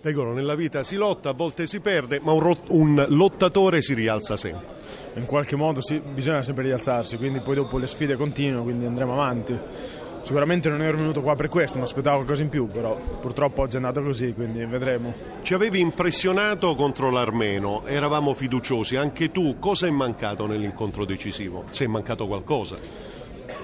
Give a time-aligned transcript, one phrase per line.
[0.00, 3.94] Tegolo, nella vita si lotta, a volte si perde, ma un, rot- un lottatore si
[3.94, 4.76] rialza sempre.
[5.14, 9.12] In qualche modo sì, bisogna sempre rialzarsi, quindi poi dopo le sfide continuano, quindi andremo
[9.12, 9.58] avanti.
[10.22, 13.74] Sicuramente non ero venuto qua per questo, mi aspettavo qualcosa in più, però purtroppo oggi
[13.74, 15.12] è andato così, quindi vedremo.
[15.42, 21.64] Ci avevi impressionato contro l'Armeno, eravamo fiduciosi, anche tu cosa è mancato nell'incontro decisivo?
[21.70, 22.76] Se è mancato qualcosa?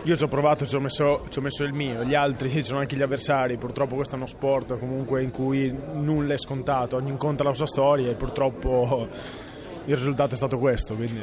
[0.05, 2.81] Io ci ho provato, ci ho, messo, ci ho messo il mio, gli altri sono
[2.81, 7.11] anche gli avversari, purtroppo questo è uno sport comunque in cui nulla è scontato, ogni
[7.11, 9.09] incontro ha la sua storia e purtroppo
[9.87, 10.95] il risultato è stato questo.
[10.95, 11.21] Quindi...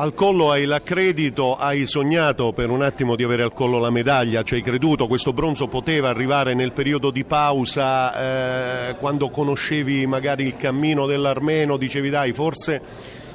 [0.00, 4.44] Al collo hai l'accredito, hai sognato per un attimo di avere al collo la medaglia,
[4.44, 10.44] ci hai creduto, questo bronzo poteva arrivare nel periodo di pausa, eh, quando conoscevi magari
[10.44, 12.80] il cammino dell'armeno, dicevi dai forse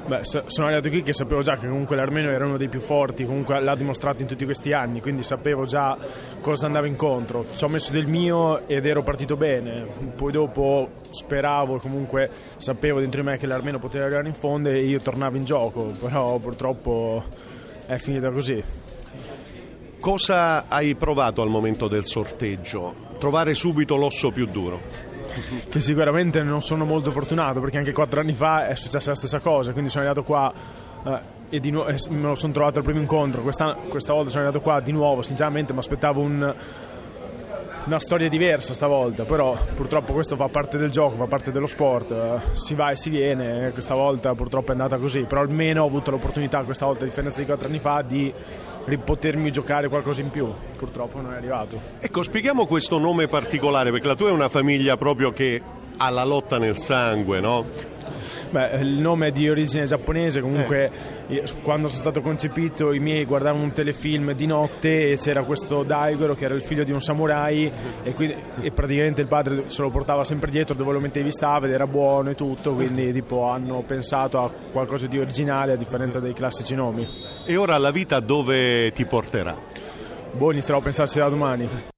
[0.06, 3.26] Beh, sono arrivato qui che sapevo già che comunque l'Armeno era uno dei più forti,
[3.26, 5.98] comunque l'ha dimostrato in tutti questi anni, quindi sapevo già
[6.42, 7.46] cosa andava incontro.
[7.56, 9.88] Ci ho messo del mio ed ero partito bene.
[10.16, 14.84] Poi dopo speravo, comunque sapevo dentro di me che l'Armeno poteva arrivare in fondo e
[14.84, 17.24] io tornavo in gioco, però purtroppo
[17.86, 18.62] è finita così.
[20.02, 22.94] Cosa hai provato al momento del sorteggio?
[23.20, 25.13] Trovare subito l'osso più duro?
[25.70, 29.40] che sicuramente non sono molto fortunato perché anche quattro anni fa è successa la stessa
[29.40, 30.54] cosa, quindi sono arrivato qua
[31.06, 34.44] eh, e di nuovo, me lo sono trovato al primo incontro, questa, questa volta sono
[34.44, 36.56] arrivato qua di nuovo, sinceramente mi aspettavo un,
[37.86, 42.12] una storia diversa stavolta, però purtroppo questo fa parte del gioco, fa parte dello sport,
[42.12, 45.88] eh, si va e si viene, questa volta purtroppo è andata così, però almeno ho
[45.88, 48.34] avuto l'opportunità questa volta a differenza di quattro anni fa di
[49.04, 51.80] potermi giocare qualcosa in più, purtroppo non è arrivato.
[52.00, 55.62] Ecco, spieghiamo questo nome particolare, perché la tua è una famiglia proprio che
[55.98, 57.92] ha la lotta nel sangue, no?
[58.54, 60.92] Beh, il nome è di origine giapponese, comunque
[61.28, 61.44] eh.
[61.64, 66.36] quando sono stato concepito i miei guardavano un telefilm di notte e c'era questo Daigoro
[66.36, 67.72] che era il figlio di un samurai
[68.04, 71.66] e, quindi, e praticamente il padre se lo portava sempre dietro dove lo mettevi stava
[71.66, 76.20] ed era buono e tutto, quindi tipo, hanno pensato a qualcosa di originale a differenza
[76.20, 77.08] dei classici nomi.
[77.48, 79.58] E ora la vita dove ti porterà?
[80.32, 81.92] Boh, inizierò a pensarci da domani.